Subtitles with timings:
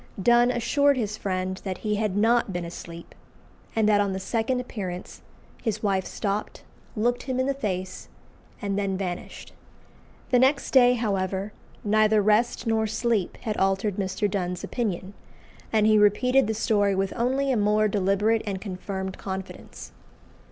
[0.19, 3.13] Donne assured his friend that he had not been asleep,
[3.75, 5.21] and that on the second appearance
[5.61, 6.63] his wife stopped,
[6.95, 8.09] looked him in the face,
[8.63, 9.53] and then vanished.
[10.31, 11.53] The next day, however,
[11.83, 14.27] neither rest nor sleep had altered Mr.
[14.27, 15.13] Donne's opinion,
[15.71, 19.91] and he repeated the story with only a more deliberate and confirmed confidence.